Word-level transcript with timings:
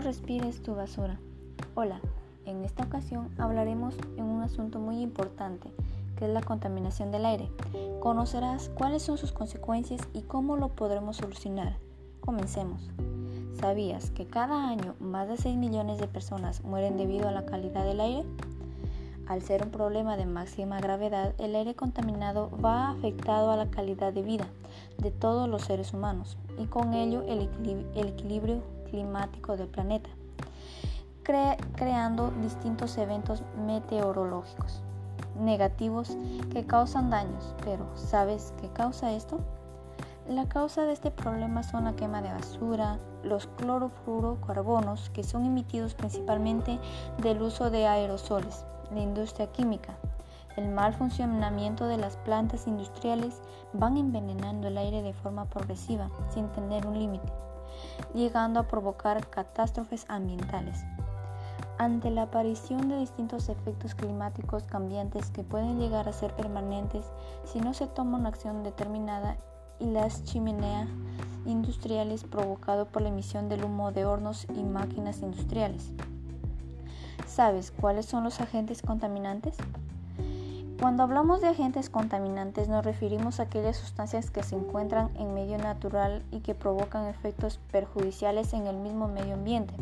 Respires 0.00 0.62
tu 0.62 0.74
basura. 0.74 1.20
Hola, 1.74 2.00
en 2.46 2.64
esta 2.64 2.84
ocasión 2.84 3.28
hablaremos 3.36 3.94
en 4.16 4.24
un 4.24 4.42
asunto 4.42 4.78
muy 4.78 5.02
importante, 5.02 5.70
que 6.16 6.24
es 6.24 6.30
la 6.30 6.40
contaminación 6.40 7.10
del 7.10 7.26
aire. 7.26 7.50
Conocerás 8.00 8.70
cuáles 8.70 9.02
son 9.02 9.18
sus 9.18 9.32
consecuencias 9.32 10.00
y 10.14 10.22
cómo 10.22 10.56
lo 10.56 10.68
podremos 10.68 11.18
solucionar. 11.18 11.76
Comencemos. 12.20 12.88
¿Sabías 13.60 14.10
que 14.10 14.26
cada 14.26 14.68
año 14.68 14.94
más 15.00 15.28
de 15.28 15.36
6 15.36 15.58
millones 15.58 15.98
de 15.98 16.08
personas 16.08 16.64
mueren 16.64 16.96
debido 16.96 17.28
a 17.28 17.32
la 17.32 17.44
calidad 17.44 17.84
del 17.84 18.00
aire? 18.00 18.24
Al 19.26 19.42
ser 19.42 19.62
un 19.62 19.70
problema 19.70 20.16
de 20.16 20.24
máxima 20.24 20.80
gravedad, 20.80 21.34
el 21.36 21.54
aire 21.54 21.74
contaminado 21.74 22.50
va 22.64 22.90
afectado 22.90 23.50
a 23.50 23.56
la 23.56 23.70
calidad 23.70 24.14
de 24.14 24.22
vida 24.22 24.46
de 24.96 25.10
todos 25.10 25.46
los 25.46 25.62
seres 25.62 25.92
humanos 25.92 26.38
y 26.58 26.64
con 26.66 26.94
ello 26.94 27.22
el, 27.28 27.50
equilibrio 27.94 28.62
climático 28.90 29.56
del 29.56 29.68
planeta, 29.68 30.10
creando 31.22 32.30
distintos 32.42 32.98
eventos 32.98 33.42
meteorológicos 33.66 34.82
negativos 35.38 36.16
que 36.52 36.66
causan 36.66 37.10
daños. 37.10 37.54
Pero 37.64 37.86
¿sabes 37.94 38.52
qué 38.60 38.68
causa 38.68 39.12
esto? 39.12 39.40
La 40.28 40.48
causa 40.48 40.84
de 40.84 40.92
este 40.92 41.10
problema 41.10 41.62
son 41.62 41.84
la 41.84 41.96
quema 41.96 42.22
de 42.22 42.32
basura, 42.32 42.98
los 43.22 43.46
clorofluorocarbonos 43.58 45.10
que 45.10 45.24
son 45.24 45.44
emitidos 45.44 45.94
principalmente 45.94 46.78
del 47.18 47.42
uso 47.42 47.70
de 47.70 47.86
aerosoles, 47.86 48.64
la 48.92 49.00
industria 49.00 49.50
química, 49.50 49.96
el 50.56 50.68
mal 50.68 50.94
funcionamiento 50.94 51.86
de 51.86 51.96
las 51.96 52.16
plantas 52.18 52.66
industriales 52.66 53.40
van 53.72 53.96
envenenando 53.96 54.68
el 54.68 54.78
aire 54.78 55.02
de 55.02 55.14
forma 55.14 55.46
progresiva 55.46 56.10
sin 56.32 56.48
tener 56.48 56.86
un 56.86 56.98
límite 56.98 57.32
llegando 58.14 58.60
a 58.60 58.68
provocar 58.68 59.28
catástrofes 59.28 60.06
ambientales. 60.08 60.84
Ante 61.78 62.10
la 62.10 62.22
aparición 62.22 62.88
de 62.88 62.98
distintos 62.98 63.48
efectos 63.48 63.94
climáticos 63.94 64.64
cambiantes 64.64 65.30
que 65.30 65.42
pueden 65.42 65.78
llegar 65.78 66.08
a 66.08 66.12
ser 66.12 66.34
permanentes 66.36 67.06
si 67.44 67.60
no 67.60 67.72
se 67.72 67.86
toma 67.86 68.18
una 68.18 68.28
acción 68.28 68.62
determinada 68.62 69.38
y 69.78 69.86
las 69.86 70.24
chimeneas 70.24 70.88
industriales 71.46 72.24
provocado 72.24 72.86
por 72.86 73.02
la 73.02 73.08
emisión 73.08 73.48
del 73.48 73.64
humo 73.64 73.92
de 73.92 74.04
hornos 74.04 74.46
y 74.54 74.62
máquinas 74.62 75.22
industriales. 75.22 75.90
¿Sabes 77.26 77.70
cuáles 77.70 78.06
son 78.06 78.24
los 78.24 78.40
agentes 78.40 78.82
contaminantes? 78.82 79.56
Cuando 80.80 81.02
hablamos 81.02 81.42
de 81.42 81.48
agentes 81.48 81.90
contaminantes 81.90 82.68
nos 82.68 82.82
referimos 82.82 83.38
a 83.38 83.42
aquellas 83.42 83.76
sustancias 83.76 84.30
que 84.30 84.42
se 84.42 84.56
encuentran 84.56 85.10
en 85.18 85.34
medio 85.34 85.58
natural 85.58 86.22
y 86.30 86.40
que 86.40 86.54
provocan 86.54 87.04
efectos 87.04 87.60
perjudiciales 87.70 88.54
en 88.54 88.66
el 88.66 88.78
mismo 88.78 89.06
medio 89.06 89.34
ambiente 89.34 89.74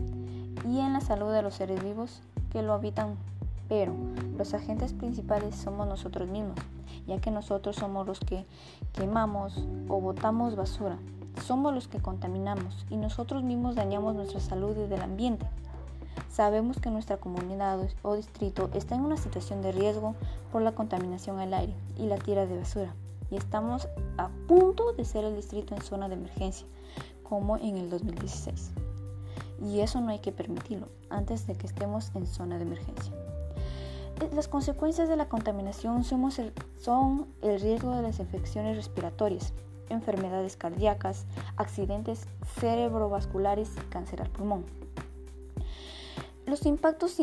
y 0.69 0.81
en 0.81 0.93
la 0.95 1.01
salud 1.01 1.33
de 1.33 1.43
los 1.43 1.55
seres 1.55 1.85
vivos 1.85 2.21
que 2.51 2.63
lo 2.63 2.73
habitan. 2.73 3.15
Pero 3.69 3.95
los 4.37 4.55
agentes 4.55 4.93
principales 4.93 5.55
somos 5.55 5.87
nosotros 5.87 6.29
mismos, 6.29 6.59
ya 7.07 7.21
que 7.21 7.31
nosotros 7.31 7.77
somos 7.77 8.05
los 8.05 8.19
que 8.19 8.45
quemamos 8.93 9.69
o 9.89 10.01
botamos 10.01 10.57
basura. 10.57 10.99
Somos 11.47 11.73
los 11.73 11.87
que 11.87 12.01
contaminamos 12.01 12.87
y 12.91 12.97
nosotros 12.97 13.45
mismos 13.45 13.77
dañamos 13.77 14.17
nuestra 14.17 14.41
salud 14.41 14.77
y 14.77 14.89
del 14.89 15.03
ambiente. 15.03 15.47
Sabemos 16.31 16.79
que 16.79 16.91
nuestra 16.91 17.17
comunidad 17.17 17.79
o 18.03 18.15
distrito 18.15 18.71
está 18.75 18.95
en 18.95 19.03
una 19.03 19.17
situación 19.17 19.63
de 19.63 19.73
riesgo 19.73 20.15
por 20.53 20.63
la 20.63 20.73
contaminación 20.73 21.39
al 21.39 21.55
aire 21.55 21.75
y 21.97 22.07
la 22.07 22.17
tira 22.17 22.47
de 22.47 22.59
basura 22.59 22.95
y 23.31 23.37
estamos 23.37 23.89
a 24.17 24.29
punto 24.47 24.93
de 24.93 25.05
ser 25.05 25.25
el 25.25 25.37
distrito 25.37 25.75
en 25.75 25.83
zona 25.83 26.09
de 26.09 26.15
emergencia, 26.15 26.67
como 27.23 27.57
en 27.57 27.77
el 27.77 27.91
2016. 27.91 28.71
Y 29.63 29.81
eso 29.81 30.01
no 30.01 30.11
hay 30.11 30.21
que 30.21 30.33
permitirlo 30.33 30.89
antes 31.11 31.47
de 31.47 31.55
que 31.55 31.67
estemos 31.67 32.11
en 32.15 32.27
zona 32.27 32.57
de 32.57 32.63
emergencia. 32.63 33.13
Eh, 34.21 34.31
las 34.35 34.49
consecuencias 34.49 35.09
de 35.09 35.17
la 35.17 35.29
contaminación 35.29 36.05
son 36.05 37.27
el 37.43 37.61
riesgo 37.61 37.95
de 37.95 38.03
las 38.03 38.19
infecciones 38.19 38.77
respiratorias, 38.77 39.53
enfermedades 39.91 40.57
cardíacas, 40.57 41.27
accidentes 41.57 42.27
cerebrovasculares 42.61 43.71
y 43.77 43.81
cáncer 43.91 44.23
al 44.23 44.31
pulmón. 44.31 44.65
Los 46.49 46.65
impactos 46.65 47.19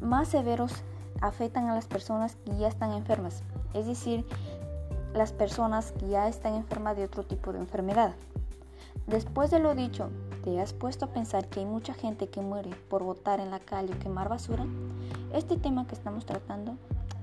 más 0.00 0.28
severos 0.28 0.72
afectan 1.20 1.68
a 1.68 1.74
las 1.74 1.88
personas 1.88 2.36
que 2.36 2.56
ya 2.58 2.68
están 2.68 2.92
enfermas, 2.92 3.42
es 3.74 3.86
decir, 3.86 4.24
las 5.14 5.32
personas 5.32 5.90
que 5.90 6.06
ya 6.06 6.28
están 6.28 6.54
enfermas 6.54 6.96
de 6.96 7.04
otro 7.04 7.24
tipo 7.24 7.52
de 7.52 7.58
enfermedad. 7.58 8.14
Después 9.08 9.50
de 9.50 9.58
lo 9.58 9.74
dicho, 9.74 10.10
¿te 10.44 10.60
has 10.60 10.74
puesto 10.74 11.06
a 11.06 11.12
pensar 11.12 11.48
que 11.48 11.58
hay 11.58 11.66
mucha 11.66 11.92
gente 11.92 12.28
que 12.28 12.40
muere 12.40 12.70
por 12.88 13.02
botar 13.02 13.40
en 13.40 13.50
la 13.50 13.58
calle 13.58 13.94
o 13.94 13.98
quemar 13.98 14.28
basura? 14.28 14.64
Este 15.32 15.56
tema 15.56 15.88
que 15.88 15.96
estamos 15.96 16.24
tratando 16.24 16.76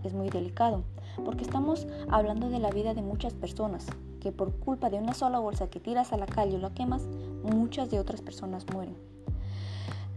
es 0.04 0.14
muy 0.14 0.30
delicado, 0.30 0.84
porque 1.24 1.46
estamos 1.46 1.88
hablando 2.10 2.50
de 2.50 2.60
la 2.60 2.70
vida 2.70 2.94
de 2.94 3.02
muchas 3.02 3.34
personas, 3.34 3.88
que 4.20 4.34
por 4.34 4.54
culpa 4.56 4.90
de 4.90 4.98
una 4.98 5.14
sola 5.14 5.40
bolsa 5.40 5.70
que 5.70 5.80
tiras 5.80 6.12
a 6.12 6.18
la 6.18 6.26
calle 6.26 6.58
o 6.58 6.60
la 6.60 6.74
quemas, 6.74 7.08
muchas 7.44 7.90
de 7.90 8.02
otras 8.02 8.22
personas 8.22 8.66
mueren. 8.74 8.98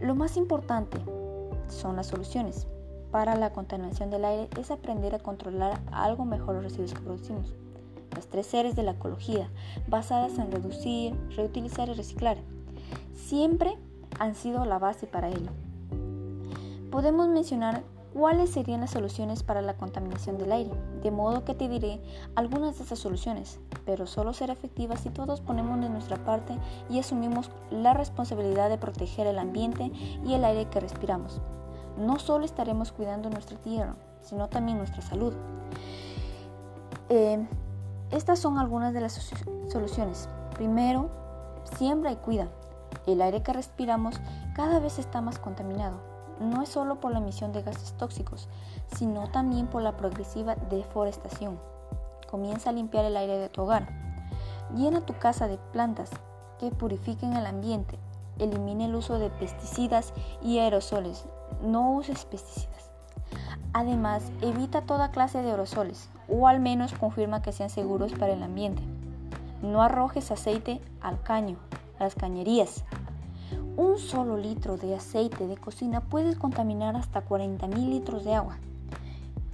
Lo 0.03 0.15
más 0.15 0.35
importante 0.35 0.97
son 1.69 1.95
las 1.95 2.07
soluciones 2.07 2.67
para 3.09 3.37
la 3.37 3.53
contaminación 3.53 4.09
del 4.09 4.25
aire 4.25 4.49
es 4.59 4.69
aprender 4.69 5.15
a 5.15 5.19
controlar 5.19 5.79
algo 5.93 6.25
mejor 6.25 6.55
los 6.55 6.65
residuos 6.65 6.93
que 6.93 6.99
producimos. 6.99 7.55
Las 8.13 8.27
tres 8.27 8.47
series 8.47 8.75
de 8.75 8.83
la 8.83 8.91
ecología, 8.91 9.49
basadas 9.87 10.37
en 10.39 10.51
reducir, 10.51 11.15
reutilizar 11.37 11.87
y 11.87 11.93
reciclar, 11.93 12.35
siempre 13.15 13.77
han 14.19 14.35
sido 14.35 14.65
la 14.65 14.77
base 14.77 15.07
para 15.07 15.29
ello. 15.29 15.51
Podemos 16.91 17.29
mencionar 17.29 17.83
cuáles 18.13 18.51
serían 18.51 18.81
las 18.81 18.91
soluciones 18.91 19.43
para 19.43 19.61
la 19.61 19.75
contaminación 19.75 20.37
del 20.37 20.51
aire, 20.51 20.71
de 21.01 21.11
modo 21.11 21.43
que 21.43 21.55
te 21.55 21.67
diré 21.67 21.99
algunas 22.35 22.77
de 22.77 22.83
esas 22.83 22.99
soluciones, 22.99 23.59
pero 23.85 24.05
solo 24.05 24.33
será 24.33 24.53
efectiva 24.53 24.95
si 24.95 25.09
todos 25.09 25.41
ponemos 25.41 25.81
de 25.81 25.89
nuestra 25.89 26.17
parte 26.23 26.57
y 26.89 26.99
asumimos 26.99 27.49
la 27.71 27.93
responsabilidad 27.93 28.69
de 28.69 28.77
proteger 28.77 29.25
el 29.27 29.39
ambiente 29.39 29.91
y 30.23 30.33
el 30.33 30.45
aire 30.45 30.69
que 30.69 30.79
respiramos. 30.79 31.41
No 31.97 32.19
solo 32.19 32.45
estaremos 32.45 32.91
cuidando 32.91 33.29
nuestra 33.29 33.57
tierra, 33.57 33.95
sino 34.21 34.47
también 34.47 34.77
nuestra 34.77 35.01
salud. 35.01 35.33
Eh, 37.09 37.45
estas 38.11 38.39
son 38.39 38.59
algunas 38.59 38.93
de 38.93 39.01
las 39.01 39.33
soluciones. 39.71 40.29
Primero, 40.55 41.09
siembra 41.77 42.11
y 42.11 42.15
cuida. 42.17 42.47
El 43.07 43.21
aire 43.21 43.41
que 43.41 43.53
respiramos 43.53 44.21
cada 44.55 44.79
vez 44.79 44.99
está 44.99 45.21
más 45.21 45.39
contaminado 45.39 46.12
no 46.39 46.61
es 46.61 46.69
solo 46.69 46.99
por 46.99 47.11
la 47.11 47.19
emisión 47.19 47.51
de 47.53 47.61
gases 47.61 47.93
tóxicos, 47.93 48.47
sino 48.95 49.27
también 49.29 49.67
por 49.67 49.81
la 49.81 49.97
progresiva 49.97 50.55
deforestación. 50.55 51.59
Comienza 52.29 52.69
a 52.69 52.73
limpiar 52.73 53.05
el 53.05 53.17
aire 53.17 53.37
de 53.37 53.49
tu 53.49 53.61
hogar. 53.61 53.87
Llena 54.75 55.01
tu 55.01 55.13
casa 55.13 55.47
de 55.47 55.57
plantas 55.71 56.09
que 56.59 56.71
purifiquen 56.71 57.33
el 57.33 57.45
ambiente. 57.45 57.99
Elimina 58.39 58.85
el 58.85 58.95
uso 58.95 59.19
de 59.19 59.29
pesticidas 59.29 60.13
y 60.41 60.57
aerosoles. 60.57 61.25
No 61.61 61.91
uses 61.91 62.25
pesticidas. 62.25 62.89
Además, 63.73 64.31
evita 64.41 64.81
toda 64.81 65.11
clase 65.11 65.41
de 65.41 65.51
aerosoles, 65.51 66.09
o 66.29 66.47
al 66.47 66.59
menos 66.59 66.93
confirma 66.93 67.41
que 67.41 67.51
sean 67.51 67.69
seguros 67.69 68.13
para 68.13 68.33
el 68.33 68.43
ambiente. 68.43 68.83
No 69.61 69.81
arrojes 69.81 70.31
aceite 70.31 70.81
al 71.01 71.21
caño, 71.21 71.57
a 71.99 72.03
las 72.03 72.15
cañerías, 72.15 72.83
un 73.75 73.97
solo 73.97 74.37
litro 74.37 74.77
de 74.77 74.95
aceite 74.95 75.47
de 75.47 75.57
cocina 75.57 76.01
puede 76.01 76.35
contaminar 76.35 76.95
hasta 76.95 77.25
40.000 77.25 77.89
litros 77.89 78.23
de 78.23 78.35
agua 78.35 78.57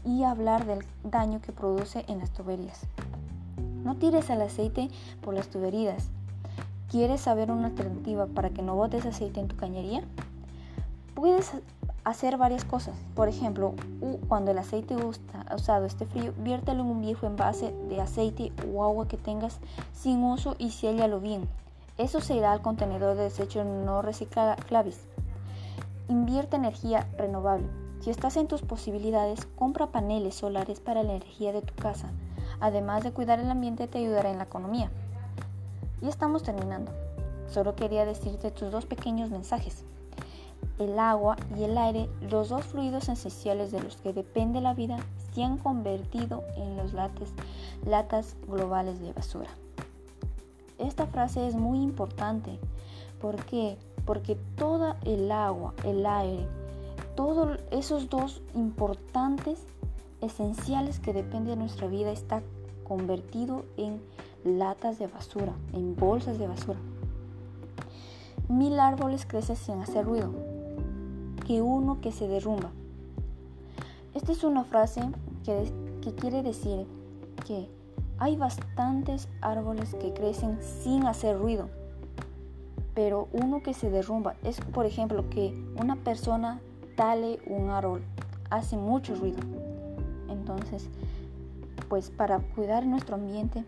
y 0.06 0.24
hablar 0.24 0.66
del 0.66 0.86
daño 1.04 1.42
que 1.42 1.52
produce 1.52 2.04
en 2.08 2.20
las 2.20 2.32
tuberías. 2.32 2.82
No 3.84 3.96
tires 3.96 4.30
el 4.30 4.42
aceite 4.42 4.90
por 5.22 5.34
las 5.34 5.48
tuberías. 5.48 6.10
¿Quieres 6.90 7.22
saber 7.22 7.52
una 7.52 7.68
alternativa 7.68 8.26
para 8.26 8.50
que 8.50 8.62
no 8.62 8.76
botes 8.76 9.06
aceite 9.06 9.40
en 9.40 9.48
tu 9.48 9.56
cañería? 9.56 10.04
Puedes 11.14 11.52
hacer 12.04 12.38
varias 12.38 12.66
cosas. 12.66 12.96
Por 13.16 13.30
ejemplo, 13.30 13.74
cuando 14.28 14.52
el 14.52 14.58
aceite 14.58 14.96
usado 15.56 15.86
esté 15.86 16.06
frío, 16.06 16.34
viértelo 16.40 16.82
en 16.82 16.90
un 16.90 17.02
viejo 17.02 17.26
envase 17.26 17.74
de 17.88 18.02
aceite 18.02 18.52
o 18.74 18.84
agua 18.84 19.08
que 19.08 19.18
tengas 19.18 19.60
sin 19.94 20.24
uso 20.24 20.56
y 20.58 20.72
séllalo 20.72 21.20
bien. 21.22 21.48
Eso 22.00 22.22
se 22.22 22.34
irá 22.34 22.54
al 22.54 22.62
contenedor 22.62 23.18
de 23.18 23.24
desecho 23.24 23.66
no 23.66 24.02
reciclables. 24.02 25.02
Invierte 26.08 26.56
energía 26.56 27.10
renovable. 27.18 27.68
Si 28.00 28.10
estás 28.10 28.38
en 28.38 28.48
tus 28.48 28.62
posibilidades, 28.62 29.46
compra 29.58 29.88
paneles 29.88 30.36
solares 30.36 30.80
para 30.80 31.04
la 31.04 31.12
energía 31.12 31.52
de 31.52 31.62
tu 31.62 31.76
casa. 31.76 32.10
Además 32.62 33.04
de 33.04 33.12
cuidar 33.12 33.42
el 33.42 33.52
ambiente, 33.52 33.90
te 33.90 33.98
ayudará 33.98 34.32
en 34.32 34.38
la 34.38 34.46
economía. 34.46 34.90
Y 36.02 36.08
estamos 36.08 36.42
terminando. 36.42 36.90
Solo 37.50 37.76
quería 37.76 38.06
decirte 38.06 38.50
tus 38.50 38.72
dos 38.72 38.86
pequeños 38.86 39.30
mensajes. 39.30 39.84
El 40.78 40.98
agua 41.00 41.36
y 41.58 41.66
el 41.66 41.78
aire, 41.78 42.10
los 42.22 42.48
dos 42.48 42.64
fluidos 42.64 43.10
esenciales 43.10 43.74
de 43.74 43.84
los 43.84 43.98
que 43.98 44.14
depende 44.14 44.62
la 44.62 44.74
vida, 44.74 45.00
se 45.34 45.44
han 45.44 45.58
convertido 45.58 46.46
en 46.56 46.78
los 46.78 46.94
lates, 46.94 47.34
latas 47.86 48.38
globales 48.48 49.02
de 49.02 49.12
basura. 49.12 49.50
Esta 50.80 51.06
frase 51.06 51.48
es 51.48 51.56
muy 51.56 51.82
importante. 51.82 52.60
¿Por 53.20 53.44
qué? 53.46 53.78
porque 54.10 54.38
todo 54.56 54.96
el 55.06 55.32
agua, 55.32 55.76
el 55.84 56.04
aire, 56.04 56.48
todos 57.16 57.60
esos 57.70 58.10
dos 58.10 58.42
importantes, 58.56 59.60
esenciales 60.20 61.00
que 61.00 61.14
dependen 61.14 61.46
de 61.46 61.56
nuestra 61.58 61.86
vida 61.86 62.12
está 62.12 62.42
convertido 62.84 63.66
en 63.78 64.02
latas 64.44 64.98
de 64.98 65.06
basura, 65.06 65.54
en 65.74 65.96
bolsas 65.96 66.40
de 66.40 66.48
basura. 66.48 66.80
Mil 68.48 68.80
árboles 68.80 69.28
crecen 69.28 69.58
sin 69.58 69.80
hacer 69.80 70.06
ruido, 70.06 70.32
que 71.46 71.62
uno 71.62 72.02
que 72.02 72.12
se 72.12 72.28
derrumba. 72.28 72.72
Esta 74.16 74.32
es 74.32 74.44
una 74.44 74.64
frase 74.64 75.04
que 75.46 76.16
quiere 76.16 76.42
decir 76.42 76.88
que 77.46 77.70
hay 78.20 78.36
bastantes 78.36 79.28
árboles 79.42 79.96
que 79.96 80.14
crecen 80.14 80.60
sin 80.62 81.06
hacer 81.06 81.40
ruido, 81.40 81.70
pero 82.94 83.30
uno 83.32 83.64
que 83.64 83.74
se 83.74 83.90
derrumba 83.90 84.36
es, 84.44 84.60
por 84.60 84.86
ejemplo, 84.86 85.30
que 85.30 85.54
una 85.82 85.96
persona 85.96 86.60
tale 86.96 87.40
un 87.48 87.70
árbol, 87.70 88.02
hace 88.50 88.76
mucho 88.76 89.16
ruido. 89.16 89.40
Entonces, 90.28 90.90
pues 91.88 92.12
para 92.12 92.40
cuidar 92.40 92.86
nuestro 92.86 93.16
ambiente 93.16 93.64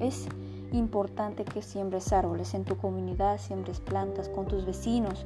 es 0.00 0.28
importante 0.72 1.44
que 1.44 1.62
siembres 1.62 2.12
árboles 2.12 2.54
en 2.54 2.64
tu 2.64 2.76
comunidad, 2.76 3.38
siembres 3.38 3.80
plantas 3.80 4.28
con 4.28 4.46
tus 4.46 4.66
vecinos. 4.66 5.24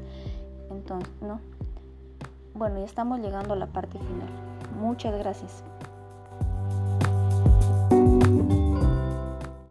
Entonces, 0.71 1.13
¿no? 1.21 1.41
Bueno, 2.55 2.79
ya 2.79 2.85
estamos 2.85 3.21
llegando 3.21 3.55
a 3.55 3.57
la 3.57 3.67
parte 3.67 3.99
final. 3.99 4.29
Muchas 4.81 5.19
gracias. 5.19 5.65